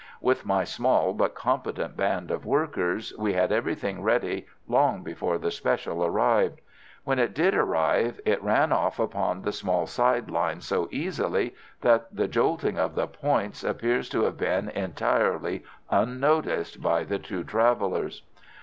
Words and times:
With 0.19 0.47
my 0.47 0.63
small 0.63 1.13
but 1.13 1.35
competent 1.35 1.95
band 1.95 2.31
of 2.31 2.43
workers, 2.43 3.13
we 3.19 3.33
had 3.33 3.51
everything 3.51 4.01
ready 4.01 4.47
long 4.67 5.03
before 5.03 5.37
the 5.37 5.51
special 5.51 6.03
arrived. 6.03 6.59
When 7.03 7.19
it 7.19 7.35
did 7.35 7.53
arrive, 7.53 8.19
it 8.25 8.41
ran 8.41 8.71
off 8.71 8.97
upon 8.97 9.43
the 9.43 9.51
small 9.51 9.85
side 9.85 10.31
line 10.31 10.61
so 10.61 10.87
easily 10.89 11.53
that 11.81 12.07
the 12.15 12.27
jolting 12.27 12.79
of 12.79 12.95
the 12.95 13.05
points 13.05 13.63
appears 13.63 14.09
to 14.09 14.23
have 14.23 14.37
been 14.39 14.69
entirely 14.69 15.63
unnoticed 15.91 16.81
by 16.81 17.03
the 17.03 17.19
two 17.19 17.43
travellers. 17.43 18.23